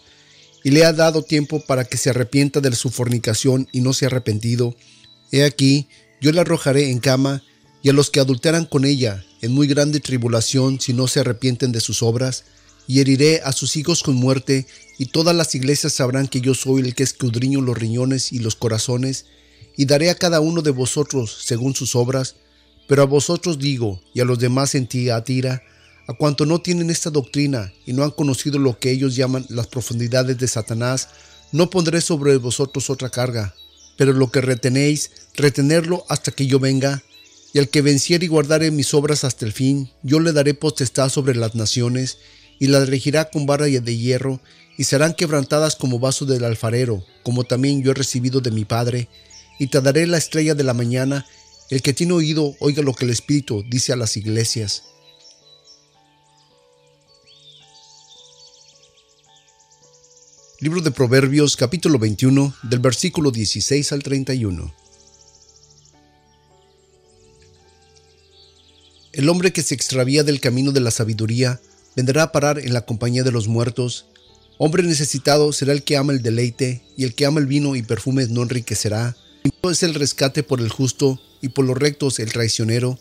y 0.63 0.71
le 0.71 0.85
ha 0.85 0.93
dado 0.93 1.23
tiempo 1.23 1.59
para 1.59 1.83
que 1.83 1.97
se 1.97 2.09
arrepienta 2.09 2.61
de 2.61 2.73
su 2.73 2.89
fornicación 2.89 3.67
y 3.73 3.81
no 3.81 3.91
se 3.91 4.05
ha 4.05 4.07
arrepentido. 4.07 4.77
He 5.29 5.43
aquí, 5.43 5.89
yo 6.21 6.31
la 6.31 6.39
arrojaré 6.39 6.89
en 6.89 6.99
cama, 6.99 7.43
y 7.83 7.89
a 7.89 7.93
los 7.93 8.09
que 8.09 8.21
adulteran 8.21 8.63
con 8.63 8.85
ella, 8.85 9.25
en 9.41 9.51
muy 9.51 9.67
grande 9.67 9.99
tribulación, 9.99 10.79
si 10.79 10.93
no 10.93 11.09
se 11.09 11.19
arrepienten 11.19 11.73
de 11.73 11.81
sus 11.81 12.01
obras, 12.01 12.45
y 12.87 13.01
heriré 13.01 13.41
a 13.43 13.51
sus 13.51 13.75
hijos 13.75 14.03
con 14.03 14.15
muerte, 14.15 14.67
y 14.97 15.07
todas 15.07 15.35
las 15.35 15.53
iglesias 15.53 15.91
sabrán 15.91 16.29
que 16.29 16.39
yo 16.39 16.53
soy 16.53 16.79
el 16.79 16.95
que 16.95 17.03
escudriño 17.03 17.59
los 17.59 17.77
riñones 17.77 18.31
y 18.31 18.39
los 18.39 18.55
corazones, 18.55 19.25
y 19.75 19.83
daré 19.83 20.11
a 20.11 20.15
cada 20.15 20.39
uno 20.39 20.61
de 20.61 20.71
vosotros 20.71 21.39
según 21.43 21.75
sus 21.75 21.93
obras, 21.93 22.37
pero 22.87 23.03
a 23.03 23.05
vosotros 23.05 23.59
digo, 23.59 24.01
y 24.13 24.21
a 24.21 24.25
los 24.25 24.39
demás 24.39 24.75
en 24.75 24.87
Tiatira, 24.87 25.61
a 26.07 26.13
cuanto 26.13 26.45
no 26.45 26.61
tienen 26.61 26.89
esta 26.89 27.09
doctrina 27.09 27.73
y 27.85 27.93
no 27.93 28.03
han 28.03 28.11
conocido 28.11 28.59
lo 28.59 28.79
que 28.79 28.91
ellos 28.91 29.15
llaman 29.15 29.45
las 29.49 29.67
profundidades 29.67 30.37
de 30.37 30.47
Satanás, 30.47 31.09
no 31.51 31.69
pondré 31.69 32.01
sobre 32.01 32.37
vosotros 32.37 32.89
otra 32.89 33.09
carga, 33.09 33.53
pero 33.97 34.13
lo 34.13 34.31
que 34.31 34.41
retenéis, 34.41 35.11
retenerlo 35.35 36.05
hasta 36.07 36.31
que 36.31 36.47
yo 36.47 36.59
venga, 36.59 37.03
y 37.53 37.59
al 37.59 37.69
que 37.69 37.81
venciere 37.81 38.25
y 38.25 38.29
guardare 38.29 38.71
mis 38.71 38.93
obras 38.93 39.23
hasta 39.23 39.45
el 39.45 39.51
fin, 39.51 39.89
yo 40.03 40.19
le 40.19 40.31
daré 40.31 40.53
potestad 40.53 41.09
sobre 41.09 41.35
las 41.35 41.55
naciones, 41.55 42.17
y 42.59 42.67
las 42.67 42.89
regirá 42.89 43.29
con 43.29 43.45
vara 43.45 43.65
de 43.65 43.97
hierro, 43.97 44.39
y 44.77 44.83
serán 44.83 45.13
quebrantadas 45.13 45.75
como 45.75 45.99
vaso 45.99 46.25
del 46.25 46.43
alfarero, 46.43 47.03
como 47.23 47.43
también 47.43 47.81
yo 47.81 47.91
he 47.91 47.95
recibido 47.95 48.41
de 48.41 48.51
mi 48.51 48.63
Padre, 48.63 49.09
y 49.59 49.67
te 49.67 49.81
daré 49.81 50.05
la 50.07 50.17
estrella 50.17 50.53
de 50.53 50.63
la 50.63 50.73
mañana, 50.73 51.25
el 51.69 51.81
que 51.81 51.93
tiene 51.93 52.13
oído, 52.13 52.55
oiga 52.59 52.81
lo 52.81 52.93
que 52.93 53.05
el 53.05 53.11
Espíritu 53.11 53.63
dice 53.67 53.91
a 53.91 53.97
las 53.97 54.15
iglesias. 54.15 54.83
Libro 60.59 60.81
de 60.81 60.91
Proverbios 60.91 61.55
capítulo 61.55 61.99
21 61.99 62.53
del 62.63 62.79
versículo 62.79 63.31
16 63.31 63.91
al 63.91 64.01
31. 64.01 64.73
El 69.11 69.29
hombre 69.29 69.51
que 69.51 69.61
se 69.61 69.75
extravía 69.75 70.23
del 70.23 70.39
camino 70.39 70.71
de 70.71 70.79
la 70.79 70.91
sabiduría 70.91 71.59
vendrá 71.95 72.23
a 72.23 72.31
parar 72.31 72.59
en 72.59 72.73
la 72.73 72.85
compañía 72.85 73.23
de 73.23 73.31
los 73.31 73.47
muertos. 73.47 74.05
Hombre 74.57 74.83
necesitado 74.83 75.51
será 75.53 75.73
el 75.73 75.83
que 75.83 75.97
ama 75.97 76.13
el 76.13 76.21
deleite, 76.21 76.83
y 76.95 77.03
el 77.03 77.13
que 77.13 77.25
ama 77.25 77.39
el 77.39 77.45
vino 77.45 77.75
y 77.75 77.83
perfumes 77.83 78.29
no 78.29 78.41
enriquecerá. 78.41 79.15
Es 79.63 79.83
el 79.83 79.95
rescate 79.95 80.43
por 80.43 80.61
el 80.61 80.69
justo, 80.69 81.19
y 81.41 81.49
por 81.49 81.65
los 81.65 81.77
rectos 81.77 82.19
el 82.19 82.31
traicionero, 82.31 82.97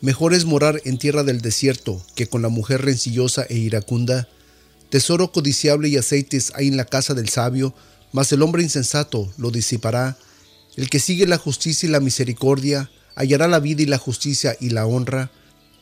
mejor 0.00 0.34
es 0.34 0.44
morar 0.44 0.80
en 0.84 0.98
tierra 0.98 1.24
del 1.24 1.40
desierto 1.40 2.04
que 2.14 2.26
con 2.26 2.42
la 2.42 2.48
mujer 2.48 2.82
rencillosa 2.82 3.44
e 3.48 3.56
iracunda. 3.56 4.28
Tesoro 4.90 5.32
codiciable 5.32 5.88
y 5.88 5.96
aceites 5.96 6.52
hay 6.54 6.68
en 6.68 6.76
la 6.76 6.84
casa 6.84 7.14
del 7.14 7.28
sabio, 7.28 7.74
mas 8.12 8.32
el 8.32 8.42
hombre 8.42 8.62
insensato 8.62 9.32
lo 9.38 9.50
disipará. 9.50 10.16
El 10.76 10.88
que 10.90 11.00
sigue 11.00 11.26
la 11.26 11.38
justicia 11.38 11.88
y 11.88 11.92
la 11.92 12.00
misericordia 12.00 12.90
hallará 13.14 13.48
la 13.48 13.60
vida 13.60 13.82
y 13.82 13.86
la 13.86 13.98
justicia 13.98 14.56
y 14.60 14.70
la 14.70 14.86
honra. 14.86 15.30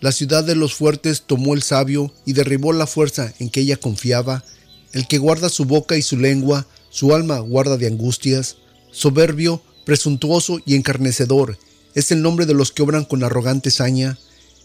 La 0.01 0.13
ciudad 0.13 0.45
de 0.45 0.55
los 0.55 0.75
fuertes 0.75 1.23
tomó 1.27 1.55
el 1.55 1.63
sabio 1.63 2.13
y 2.25 2.33
derribó 2.33 2.73
la 2.73 2.87
fuerza 2.87 3.33
en 3.39 3.51
que 3.51 3.61
ella 3.61 3.77
confiaba. 3.77 4.45
El 4.93 5.07
que 5.09 5.19
guarda 5.19 5.49
su 5.49 5.65
boca 5.65 5.97
y 5.97 6.03
su 6.03 6.17
lengua, 6.17 6.67
su 6.91 7.15
alma 7.15 7.39
guarda 7.41 7.77
de 7.77 7.87
angustias. 7.87 8.57
Soberbio, 8.91 9.63
presuntuoso 9.89 10.61
y 10.67 10.75
encarnecedor, 10.75 11.57
es 11.95 12.13
el 12.13 12.21
nombre 12.21 12.45
de 12.45 12.53
los 12.53 12.73
que 12.73 12.83
obran 12.83 13.07
con 13.07 13.25
arrogante 13.25 13.71
saña. 13.71 14.19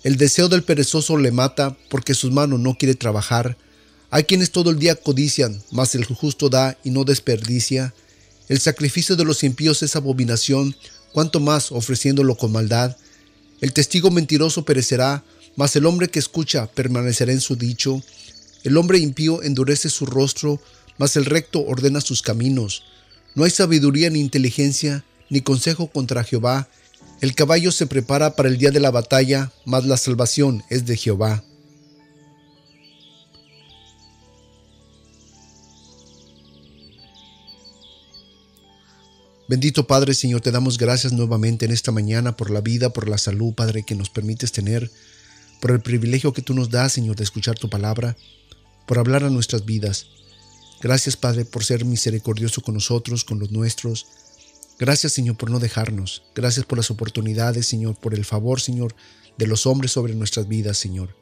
El 0.03 0.17
deseo 0.17 0.49
del 0.49 0.63
perezoso 0.63 1.15
le 1.15 1.31
mata 1.31 1.77
porque 1.89 2.13
sus 2.13 2.33
manos 2.33 2.59
no 2.59 2.77
quiere 2.77 2.93
trabajar. 2.93 3.55
Hay 4.09 4.25
quienes 4.25 4.51
todo 4.51 4.69
el 4.69 4.79
día 4.79 4.95
codician, 4.95 5.63
mas 5.71 5.95
el 5.95 6.03
justo 6.03 6.49
da 6.49 6.77
y 6.83 6.89
no 6.89 7.05
desperdicia. 7.05 7.93
El 8.49 8.59
sacrificio 8.59 9.15
de 9.15 9.23
los 9.23 9.45
impíos 9.45 9.81
es 9.81 9.95
abominación, 9.95 10.75
cuanto 11.13 11.39
más 11.39 11.71
ofreciéndolo 11.71 12.35
con 12.35 12.51
maldad. 12.51 12.97
El 13.61 13.71
testigo 13.71 14.11
mentiroso 14.11 14.65
perecerá, 14.65 15.23
mas 15.55 15.73
el 15.77 15.85
hombre 15.85 16.09
que 16.09 16.19
escucha 16.19 16.67
permanecerá 16.67 17.31
en 17.31 17.39
su 17.39 17.55
dicho. 17.55 18.03
El 18.65 18.75
hombre 18.75 18.97
impío 18.97 19.41
endurece 19.41 19.89
su 19.89 20.05
rostro, 20.05 20.59
mas 20.97 21.15
el 21.15 21.23
recto 21.23 21.61
ordena 21.61 22.01
sus 22.01 22.21
caminos. 22.21 22.83
No 23.35 23.45
hay 23.45 23.51
sabiduría 23.51 24.09
ni 24.09 24.19
inteligencia, 24.19 25.05
ni 25.33 25.41
consejo 25.41 25.87
contra 25.87 26.23
Jehová. 26.23 26.67
El 27.19 27.33
caballo 27.33 27.71
se 27.71 27.87
prepara 27.87 28.35
para 28.35 28.49
el 28.49 28.59
día 28.59 28.69
de 28.69 28.79
la 28.79 28.91
batalla, 28.91 29.51
mas 29.65 29.83
la 29.83 29.97
salvación 29.97 30.63
es 30.69 30.85
de 30.85 30.95
Jehová. 30.95 31.43
Bendito 39.49 39.87
Padre, 39.87 40.13
Señor, 40.13 40.41
te 40.41 40.51
damos 40.51 40.77
gracias 40.77 41.13
nuevamente 41.13 41.65
en 41.65 41.71
esta 41.71 41.91
mañana 41.91 42.37
por 42.37 42.51
la 42.51 42.61
vida, 42.61 42.93
por 42.93 43.09
la 43.09 43.17
salud, 43.17 43.55
Padre, 43.55 43.81
que 43.81 43.95
nos 43.95 44.11
permites 44.11 44.51
tener, 44.51 44.91
por 45.59 45.71
el 45.71 45.81
privilegio 45.81 46.31
que 46.31 46.43
tú 46.43 46.53
nos 46.53 46.69
das, 46.69 46.93
Señor, 46.93 47.15
de 47.15 47.23
escuchar 47.23 47.57
tu 47.57 47.71
palabra, 47.71 48.15
por 48.85 48.99
hablar 48.99 49.23
a 49.23 49.31
nuestras 49.31 49.65
vidas. 49.65 50.05
Gracias, 50.79 51.17
Padre, 51.17 51.45
por 51.45 51.63
ser 51.63 51.85
misericordioso 51.85 52.61
con 52.61 52.75
nosotros, 52.75 53.23
con 53.23 53.39
los 53.39 53.49
nuestros. 53.49 54.05
Gracias, 54.79 55.13
Señor, 55.13 55.37
por 55.37 55.49
no 55.49 55.59
dejarnos. 55.59 56.23
Gracias 56.35 56.65
por 56.65 56.77
las 56.77 56.91
oportunidades, 56.91 57.67
Señor, 57.67 57.97
por 57.99 58.13
el 58.13 58.25
favor, 58.25 58.59
Señor, 58.59 58.95
de 59.37 59.47
los 59.47 59.65
hombres 59.65 59.91
sobre 59.91 60.15
nuestras 60.15 60.47
vidas, 60.47 60.77
Señor. 60.77 61.15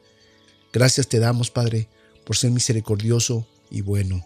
Gracias 0.72 1.08
te 1.08 1.18
damos, 1.18 1.50
Padre, 1.50 1.88
por 2.24 2.36
ser 2.36 2.50
misericordioso 2.50 3.46
y 3.70 3.82
bueno. 3.82 4.24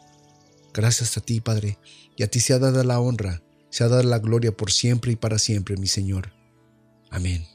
Gracias 0.72 1.16
a 1.16 1.20
ti, 1.20 1.40
Padre, 1.40 1.78
y 2.16 2.22
a 2.22 2.30
ti 2.30 2.40
se 2.40 2.52
ha 2.52 2.58
dado 2.58 2.82
la 2.84 3.00
honra 3.00 3.42
se 3.76 3.84
ha 3.84 3.88
dado 3.88 4.04
la 4.04 4.18
gloria 4.20 4.52
por 4.52 4.72
siempre 4.72 5.12
y 5.12 5.16
para 5.16 5.38
siempre, 5.38 5.76
mi 5.76 5.86
Señor. 5.86 6.32
Amén. 7.10 7.46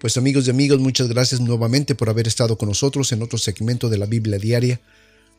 Pues 0.00 0.16
amigos 0.16 0.48
y 0.48 0.50
amigos, 0.50 0.80
muchas 0.80 1.06
gracias 1.08 1.40
nuevamente 1.40 1.94
por 1.94 2.08
haber 2.08 2.26
estado 2.26 2.58
con 2.58 2.68
nosotros 2.68 3.12
en 3.12 3.22
otro 3.22 3.38
segmento 3.38 3.88
de 3.88 3.98
la 3.98 4.06
Biblia 4.06 4.38
Diaria. 4.38 4.80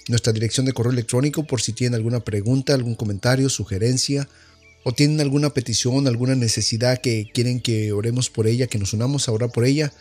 nuestra 0.08 0.32
dirección 0.32 0.66
de 0.66 0.72
correo 0.72 0.92
electrónico 0.92 1.44
por 1.44 1.60
si 1.60 1.72
tienen 1.72 1.94
alguna 1.94 2.20
pregunta, 2.20 2.74
algún 2.74 2.94
comentario, 2.94 3.48
sugerencia 3.48 4.28
o 4.84 4.92
tienen 4.92 5.20
alguna 5.20 5.50
petición, 5.50 6.06
alguna 6.06 6.34
necesidad 6.34 7.02
que 7.02 7.30
quieren 7.34 7.60
que 7.60 7.92
oremos 7.92 8.30
por 8.30 8.46
ella, 8.46 8.68
que 8.68 8.78
nos 8.78 8.94
unamos 8.94 9.28
a 9.28 9.32
orar 9.32 9.50
por 9.50 9.66
ella 9.66 9.92